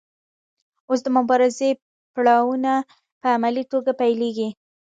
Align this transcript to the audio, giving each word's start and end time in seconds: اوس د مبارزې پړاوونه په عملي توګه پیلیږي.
اوس 0.87 0.99
د 1.03 1.07
مبارزې 1.17 1.69
پړاوونه 2.13 2.73
په 3.21 3.27
عملي 3.35 3.63
توګه 3.71 3.91
پیلیږي. 4.01 4.49